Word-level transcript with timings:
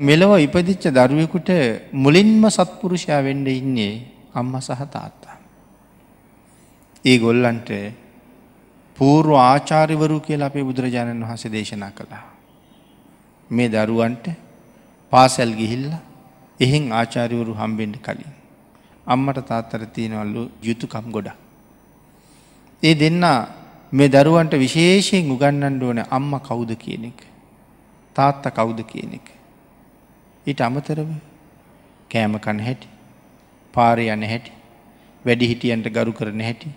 මෙලොව 0.00 0.38
ඉපදිච්ච 0.38 0.84
දරුවෙකුට 0.88 1.48
මුලින්ම 1.92 2.42
සත්පුරුෂයා 2.48 3.18
වෙන්ඩ 3.20 3.48
ඉන්නේ 3.50 3.94
අම්ම 4.32 4.52
සහ 4.56 4.82
තාත්තා. 4.88 5.36
ඒ 7.04 7.16
ගොල්ලන්ට 7.18 7.70
පූර්ව 8.96 9.30
ආචාරිවරු 9.36 10.18
කියලා 10.20 10.46
අපේ 10.46 10.62
බුදුරජාණන් 10.62 11.24
වහස 11.24 11.44
දේශනා 11.48 11.90
කළා. 11.90 12.26
මේ 13.50 13.68
දරුවන්ට 13.68 14.26
පාසැල් 15.12 15.52
ගිහිල්ල 15.52 15.90
එහෙන් 16.60 16.92
ආචාරිවරු 16.92 17.54
හම්බෙන්ඩ 17.54 17.98
කලින්. 17.98 18.32
අම්මට 19.06 19.40
තාත්තර 19.44 19.82
තියෙනවල්ලු 19.88 20.44
යුතුකම් 20.62 21.10
ගොඩ. 21.10 21.28
ඒ 22.82 22.94
දෙන්න 22.94 23.24
මේ 23.92 24.08
දරුවන්ට 24.08 24.54
විශේෂයෙන් 24.56 25.26
උගන්නන්න 25.28 25.82
ඕන 25.82 26.00
අම්ම 26.08 26.30
කවුද 26.40 26.70
කියන 26.76 27.04
එක. 27.04 27.20
තාත්ත 28.16 28.46
කවුද 28.52 28.80
කියන 28.84 29.18
එක. 29.20 29.37
ඊට 30.48 30.60
අමතරව 30.60 31.10
කෑම 32.10 32.34
කන 32.38 32.60
හැටි 32.60 32.88
පාරය 33.74 34.06
යන 34.08 34.24
හැටි 34.24 34.52
වැඩි 35.24 35.50
හිටියන්ට 35.50 35.88
ගරු 35.90 36.12
කරන 36.12 36.40
හැටි 36.40 36.70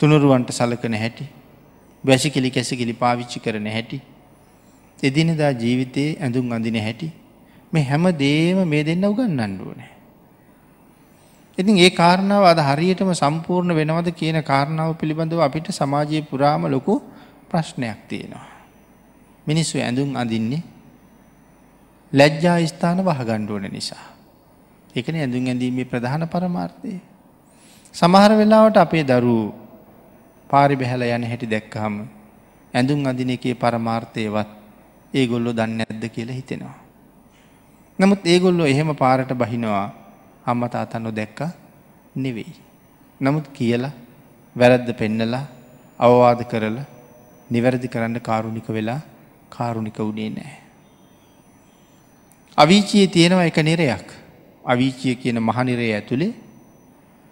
තුනුරුවන්ට 0.00 0.50
සලකන 0.50 0.96
හැටි 0.96 1.26
වැසිකිලි 2.04 2.50
කැසිකිලි 2.50 2.94
පාවිච්චි 2.94 3.40
කරන 3.40 3.68
හැටි 3.68 4.00
එදිනදා 4.98 5.52
ජීවිතයේ 5.54 6.16
ඇඳුම් 6.18 6.52
අඳින 6.52 6.78
හැටි 6.80 7.12
මේ 7.72 7.84
හැම 7.84 8.04
දේම 8.16 8.64
මේ 8.66 8.82
දෙන්න 8.82 9.04
උගන්නන්න 9.04 9.60
ඕනෑ. 9.60 9.92
ඉතින් 11.58 11.78
ඒ 11.78 11.90
කාරණාව 11.92 12.44
අද 12.46 12.60
හරියටම 12.62 13.12
සම්පූර්ණ 13.14 13.74
වෙනවද 13.74 14.08
කියන 14.14 14.40
කාරණාව 14.42 14.96
පිළිබඳව 14.96 15.40
අපිට 15.40 15.68
සමාජයේ 15.72 16.24
පුරාම 16.24 16.64
ලොකු 16.66 17.02
ප්‍රශ්නයක් 17.48 17.98
තියෙනවා. 18.08 18.48
මිනිස්සු 19.46 19.78
ඇඳුම් 19.78 20.16
අඳින්නේ 20.16 20.62
ලැජ්ජා 22.12 22.58
ස්ථාන 22.66 22.98
වහගණ්ඩුවන 23.00 23.66
නිසා. 23.72 24.04
එකන 24.96 25.16
ඇඳුම් 25.16 25.46
ඇඳීමේ 25.46 25.84
ප්‍රධාන 25.84 26.28
පරමාර්ථය. 26.28 27.00
සමහර 27.94 28.32
වෙලාවට 28.36 28.76
අපේ 28.76 29.04
දරු 29.04 29.36
පාරි 30.50 30.76
බැහැල 30.76 31.02
යන 31.08 31.24
හැටි 31.24 31.46
දැක්කහම 31.46 31.96
ඇඳුම් 32.74 33.06
අඳින 33.06 33.30
එකේ 33.30 33.54
පරමාර්ථයවත් 33.54 34.50
ඒගොල්ලො 35.14 35.52
දන්න 35.52 35.80
ඇද්ද 35.82 36.04
කියලා 36.08 36.36
හිතෙනවා. 36.36 36.76
නමුත් 37.98 38.22
ඒගොල්ලො 38.24 38.64
එහෙම 38.66 38.92
පාරට 38.94 39.32
බහිනවා 39.34 39.86
අම්ම 40.46 40.62
තාතන්නො 40.68 41.10
දැක්ක 41.10 41.40
නෙවෙයි. 42.14 42.54
නමුත් 43.20 43.46
කියලා 43.48 43.92
වැරද්ද 44.56 44.88
පෙන්නලා 44.92 45.44
අවවාද 46.00 46.40
කරලා 46.44 46.88
නිවැරදි 47.50 47.88
කරන්න 47.88 48.20
කාරුණික 48.20 48.68
වෙලා 48.68 49.00
කාරුණික 49.50 49.98
වුණේ 49.98 50.30
නෑ. 50.30 50.61
අවිචයේ 52.58 53.06
තියෙනවා 53.06 53.44
එක 53.44 53.58
නිරයක් 53.58 54.08
අවිචිය 54.64 55.14
කියන 55.16 55.40
මහනිරේ 55.40 55.94
ඇතුළේ 55.94 56.32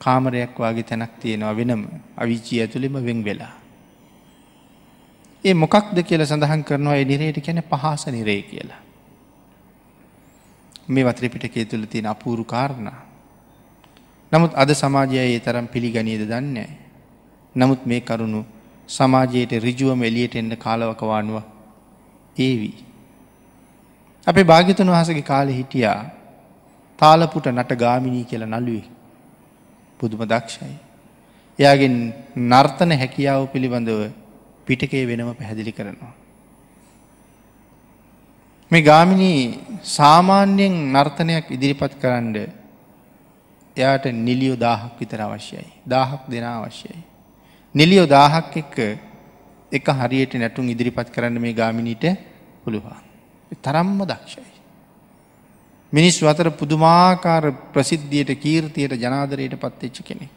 කාමරයක් 0.01 0.59
වගේ 0.59 0.83
තැනක් 0.83 1.19
තියෙනවා 1.21 1.57
වෙනම 1.57 1.83
අවිචී 2.17 2.61
ඇතුළෙම 2.61 2.95
වෙන් 3.05 3.25
වෙලා. 3.25 3.55
ඒ 5.45 5.55
මොකක්ද 5.55 6.03
කියල 6.03 6.27
සඳහන් 6.27 6.65
කරනවා 6.65 6.97
ඒ 6.97 7.05
නිරයට 7.05 7.45
කැන 7.45 7.63
පහස 7.63 8.07
නිරේ 8.09 8.43
කියලා. 8.43 8.81
මේ 10.89 11.05
වත්‍රපිටකේ 11.05 11.65
තුළ 11.65 11.85
තියෙන 11.85 12.07
අපූරු 12.07 12.45
කාරණා. 12.45 13.01
නමුත් 14.33 14.53
අද 14.55 14.71
සමාජය 14.73 15.17
ඒ 15.17 15.41
තරම් 15.41 15.69
පිළිගනීද 15.69 16.25
දන්නේ. 16.27 16.69
නමුත් 17.55 17.87
මේ 17.87 18.01
කරුණු 18.01 18.45
සමාජයට 18.89 19.53
රිජුවම 19.59 20.03
එලියට 20.03 20.35
එන්න 20.37 20.57
කාලවකවානුව 20.57 21.43
ඒවී. 22.37 22.90
අපේ 24.31 24.45
භාගිතන් 24.45 24.91
වහසගේ 24.91 25.23
කාලෙ 25.23 25.53
හිටියා 25.53 25.99
තාලපුට 26.99 27.47
නට 27.49 27.73
ගාමිණී 27.77 28.25
කියල 28.25 28.45
නලුවේ 28.47 28.87
පුදුම 30.01 30.23
දක්ෂයි. 30.25 30.77
එයාගෙන් 31.59 31.97
නර්තන 32.51 32.93
හැකියාව 32.93 33.43
පිළිබඳව 33.47 34.01
පිටකේ 34.67 35.05
වෙනම 35.07 35.31
පැහැදිලි 35.35 35.73
කරනවා. 35.73 36.15
මේ 38.71 38.83
ගාමිණී 38.83 39.41
සාමාන්‍යයෙන් 39.91 40.77
නර්තනයක් 40.93 41.47
ඉදිරිපත් 41.51 41.95
කරන්න 42.01 42.35
එයාට 43.77 44.07
නිලියෝ 44.21 44.59
දාහක් 44.59 44.95
විතර 45.01 45.21
අවශ්‍යයි. 45.21 45.69
දාහක් 45.89 46.23
දෙන 46.31 46.45
අවශ්‍යයි. 46.47 46.99
නිලියෝ 47.75 48.09
දාහක් 48.09 48.57
එක්ක 48.57 48.77
එක 49.73 49.87
හරියට 49.99 50.35
නැටුම් 50.35 50.69
ඉදිරිපත් 50.69 51.09
කරන්න 51.11 51.39
මේ 51.39 51.53
ගාමිණීට 51.53 52.05
පුළුවන්. 52.65 53.10
තරම්ම 53.57 54.01
දක්ෂයි. 54.05 54.51
මිනිස් 55.93 56.23
අතර 56.25 56.51
පුදුමාකාර 56.53 57.53
ප්‍රසිද්ධියට 57.73 58.31
කීර්තියට 58.37 58.95
ජනාදරයට 58.95 59.55
පත්වෙච්ච 59.57 60.03
කෙනෙ. 60.03 60.29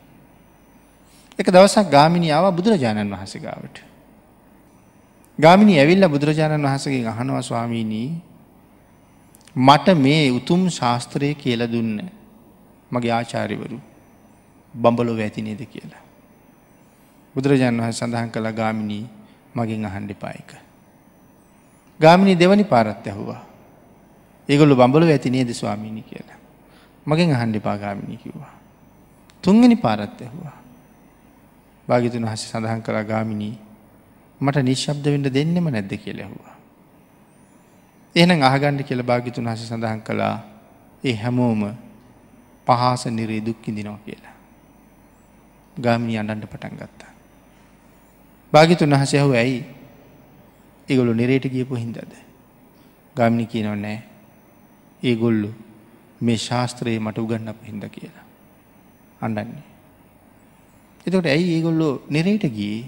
එක 1.39 1.47
දවසක් 1.47 1.89
ගාමිනිියාව 1.89 2.51
බුදුරජාණන් 2.51 3.09
වහස 3.09 3.37
ගාවට. 3.37 3.77
ගාමිනි 5.39 5.79
ඇවිල්ල 5.79 6.05
බුදුරජාණන් 6.07 6.61
වහසගේ 6.63 7.05
අහනවා 7.05 7.41
ස්වාමීණී 7.41 8.09
මට 9.55 9.87
මේ 9.95 10.31
උතුම් 10.31 10.69
ශාස්ත්‍රය 10.69 11.35
කියල 11.35 11.61
දුන්න 11.67 12.01
මගේ 12.91 13.11
ආචාරිවරු 13.11 13.79
බඹලොව 14.73 15.19
ඇති 15.19 15.41
නේද 15.41 15.61
කියලා. 15.65 16.03
බුදුරජාණන් 17.35 17.81
වහ 17.81 17.91
සඳහන් 17.91 18.29
කළ 18.29 18.51
ගාමිණී 18.51 19.05
මගින් 19.55 19.85
අහන්ඩිපායක. 19.85 20.72
ගාමිණි 22.03 22.35
දෙවනි 22.35 22.63
පාරත් 22.65 23.07
ඇහුවා. 23.07 23.41
ඒගොල්ලු 24.49 24.75
බඹලොව 24.75 25.09
ඇති 25.09 25.29
නේද 25.29 25.49
ස්වාමීණි 25.51 26.03
කියලා. 26.03 26.39
මගෙන් 27.05 27.31
අහන්ඩි 27.31 27.59
පාගාමිණි 27.59 28.17
කිව්වා. 28.17 28.53
තුන්ගනි 29.43 29.75
පාරත් 29.75 30.21
ඇහවා. 30.21 30.57
භාගිතුන් 31.87 32.27
හස 32.27 32.47
සඳහන් 32.47 32.81
කලා 32.81 33.03
ගාමිණී 33.03 33.55
මට 34.41 34.57
නිශ්ශබ්ද 34.61 35.05
වෙන්ට 35.05 35.29
දෙන්නෙම 35.29 35.67
නැද්ද 35.67 35.93
කියල 35.95 36.19
ඇහවා. 36.19 36.55
එහනම් 38.15 38.41
අහගණ්ඩ 38.41 38.83
කියල 38.83 39.03
භාගිතුන් 39.03 39.47
හස 39.47 39.67
සඳහන් 39.67 40.01
කළා 40.01 40.35
ඒ 41.03 41.15
හැමෝම 41.15 41.63
පහස 42.67 43.05
නිරේ 43.07 43.41
දුක්කිදිනවා 43.41 43.99
කියලා. 44.05 44.35
ගාමිණි 45.75 46.19
අඩන්ට 46.19 46.47
පටන් 46.47 46.75
ගත්තා. 46.75 47.11
භාගිතුන් 48.53 48.91
වහස 48.91 49.13
ඇහු 49.13 49.31
ඇයි 49.33 49.82
ඒගොලු 50.89 51.13
නිරේට 51.13 51.45
ගියපු 51.47 51.75
හින්දද. 51.75 52.13
ගාමිණි 53.15 53.45
කියනව 53.45 53.75
නෑ 53.75 53.99
ඒගොල්ලු 55.03 55.49
මේ 56.21 56.37
ශාස්ත්‍රයේ 56.37 56.99
මට 56.99 57.17
උගන්නප 57.17 57.59
හිද 57.65 57.85
කියලා. 57.89 58.25
අඩන්නේ. 59.21 59.63
එතකට 61.07 61.25
ඇයි 61.25 61.55
ඒගොල්ලෝ 61.55 61.93
නිරයට 62.09 62.45
ගියේ 62.57 62.83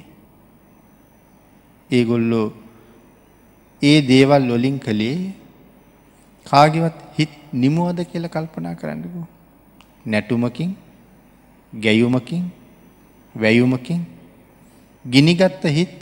ඒගොල්ලෝ 1.89 2.47
ඒ 3.81 3.97
දේවල් 4.01 4.44
ලොලින් 4.47 4.78
කළේ 4.79 5.17
කාගවත් 6.45 6.97
හිත් 7.17 7.34
නිමුවද 7.53 8.00
කියල 8.11 8.28
කල්පනා 8.28 8.75
කරන්නකු. 8.75 9.23
නැටුමකින් 10.05 10.72
ගැයුමකින් 11.73 12.44
වැයුමකින් 13.35 14.01
ගිනිගත්ත 15.05 15.63
හිත් 15.78 15.97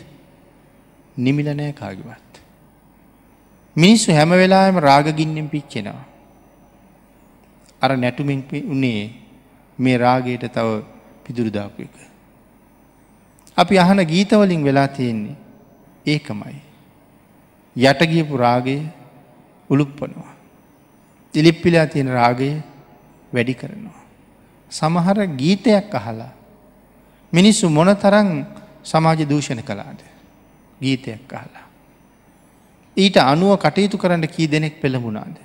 නිමිලනෑ 1.18 1.72
කාගවත්. 1.72 2.42
මිනිස්සු 3.78 4.12
හැම 4.12 4.30
වෙලාම 4.30 4.78
රාගගින්නෙන් 4.78 5.50
පිච්චෙනවා. 5.50 6.06
අර 7.82 7.98
නැටුමින් 7.98 8.44
උනේ 8.66 9.14
මේ 9.80 9.98
රාගයට 9.98 10.46
තව 10.54 10.84
පිදුරුදාපු 11.24 11.82
එක. 11.82 11.96
අපි 13.58 13.80
අහන 13.80 14.04
ගීතවලින් 14.04 14.64
වෙලා 14.64 14.88
තියෙන්නේ 14.88 15.36
ඒකමයි. 16.06 16.62
යටගියපු 17.76 18.38
රාගය 18.38 18.78
උළුප්පනවා. 19.70 20.34
ඉලිප්පිලා 21.34 21.88
තියෙන 21.88 22.08
රාගය 22.08 22.62
වැඩි 23.34 23.54
කරනවා. 23.54 24.02
සමහර 24.72 25.26
ගීතයක් 25.26 25.96
අහලා 25.96 26.32
මිනිස්සු 27.34 27.70
මොන 27.70 27.96
තරං 27.96 28.46
සමාජ 28.84 29.26
දූෂණ 29.30 29.62
කලාද 29.62 30.13
ගීතයක් 30.84 31.34
අහලා. 31.34 31.66
ඊට 32.98 33.18
අනුව 33.24 33.58
කටයුතු 33.58 33.98
කරන්න 33.98 34.28
කී 34.28 34.48
දෙනෙක් 34.48 34.82
පෙළඹුණාද. 34.82 35.38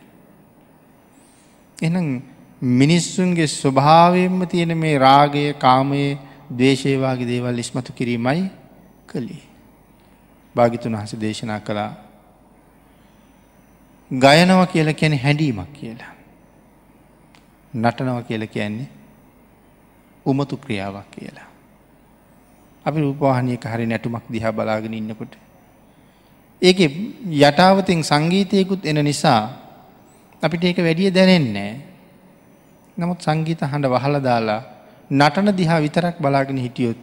එනම් 1.78 2.08
මිනිස්සුන්ගේ 2.62 3.46
ස්වභාවයෙන්ම 3.48 4.40
තියෙන 4.46 4.76
මේ 4.76 4.98
රාගය 4.98 5.54
කාමයේ 5.56 6.18
දේශේවාගේ 6.58 7.26
දේවල් 7.26 7.58
ඉස්මතු 7.58 7.92
කිරීමයි 7.92 8.50
කළේ. 9.06 9.42
භාගිතුන් 10.54 10.96
වහස 10.96 11.20
දේශනා 11.20 11.60
කළා 11.60 11.90
ගයනව 14.10 14.60
කියල 14.66 14.92
කියන 14.94 15.14
හැඩීමක් 15.16 15.72
කියලා. 15.72 16.12
නටනව 17.74 18.22
කියල 18.22 18.46
කියන්නේ 18.46 18.88
උමතු 20.26 20.56
ක්‍රියාවක් 20.56 21.10
කියලා. 21.10 21.47
අපි 22.88 22.98
රූපවාහනයක 22.98 23.60
හරි 23.62 23.84
නැටුමක් 23.84 24.24
දිහා 24.32 24.52
බලාගෙන 24.52 24.96
ඉන්නකොට 24.96 25.36
ඒක 26.62 26.78
යටාවතින් 27.28 28.00
සංගීතයකුත් 28.02 28.82
එන 28.82 29.04
නිසා 29.04 29.42
අපිට 30.42 30.64
ඒක 30.64 30.78
වැඩිය 30.78 31.10
දැනෙන්නේ. 31.10 31.72
නමුත් 32.96 33.20
සංගීත 33.20 33.60
හඬ 33.62 33.86
වහල 33.86 34.16
දාලා 34.20 34.62
නටන 35.10 35.52
දිහා 35.52 35.78
විතරක් 35.78 36.16
බලාගෙන 36.18 36.58
හිටියොත් 36.58 36.98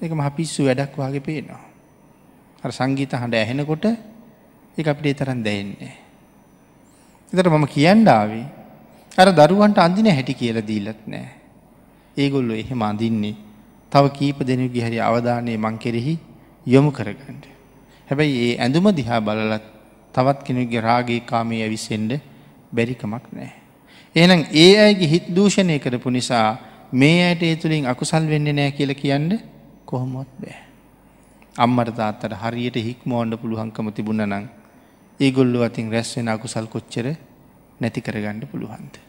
එක 0.00 0.10
මහ 0.10 0.28
පිස්සු 0.32 0.64
වැඩක් 0.64 0.96
වගේ 0.96 1.20
පේනවා. 1.20 1.62
අර 2.64 2.70
සංගීත 2.72 3.12
හඬ 3.12 3.34
ඇහෙනකොට 3.34 3.84
එක 4.78 4.86
අපිට 4.88 5.06
ඒ 5.06 5.14
තරන් 5.14 5.40
දැයෙන්නේ. 5.44 5.94
එතට 7.32 7.46
මම 7.46 7.66
කියන්ඩාවේ 7.68 8.46
අර 9.14 9.28
දරුවන්ට 9.30 9.78
අඳින 9.78 10.08
හැටි 10.08 10.34
කියල 10.34 10.58
දීලත් 10.60 11.06
නෑ. 11.06 11.28
ඒගොල්ලො 12.16 12.54
එහෙම 12.54 12.82
අඳින්නේ 12.82 13.53
තව 13.94 14.04
කීප 14.10 14.38
දෙනුගේ 14.42 14.82
හරි 14.82 14.98
අවධානය 15.00 15.56
මං 15.56 15.76
කෙරෙහි 15.78 16.18
යොමු 16.66 16.90
කරගන්නට. 16.90 17.44
හැබැයි 18.08 18.38
ඒ 18.44 18.54
ඇඳුම 18.58 18.86
දිහා 18.92 19.20
බලලත් 19.20 19.64
තවත් 20.14 20.38
කෙනෙගේ 20.42 20.80
රාගේ 20.80 21.20
කාමය 21.22 21.62
ඇවිසෙන්ඩ 21.62 22.12
බැරිකමක් 22.72 23.26
නෑ. 23.30 23.52
එහනම් 24.16 24.42
ඒ 24.54 24.72
අයගේ 24.80 25.08
හිත් 25.08 25.26
දූෂණය 25.30 25.78
කරපු 25.78 26.10
නිසා 26.10 26.48
මේ 26.92 27.22
අයට 27.22 27.42
ඒ 27.42 27.56
තුළින් 27.56 27.86
අකුසල් 27.86 28.26
වෙන්න 28.26 28.50
නෑ 28.52 28.72
කියල 28.72 28.94
කියන්න 28.94 29.30
කොහොමොත් 29.86 30.30
බෑ. 30.40 30.58
අම්මට 31.56 31.94
තාත්තට 31.94 32.34
හරියට 32.42 32.76
හික්මෝන්ඩ 32.80 33.38
පුළුවන්කම 33.38 33.88
තිබුණ 33.92 34.26
නං 34.26 34.46
ඒගොල්ලු 35.20 35.62
අතින් 35.62 35.90
රැස්වෙන 35.90 36.28
අකුසල් 36.28 36.66
කොච්චර 36.66 37.14
නැති 37.80 38.00
කරගණ්ඩ 38.00 38.50
පුළුවන්ද. 38.50 39.04